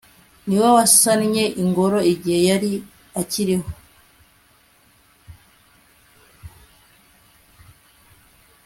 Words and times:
ni 0.47 0.55
we 0.61 0.67
wasannye 0.77 1.43
ingoro 1.61 1.97
igihe 2.13 2.39
yari 2.49 2.71
akiriho 3.21 3.69